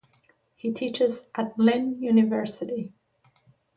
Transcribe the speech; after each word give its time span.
He 0.55 0.73
teaches 0.73 1.21
at 1.35 1.55
Lynn 1.59 2.01
University. 2.01 2.91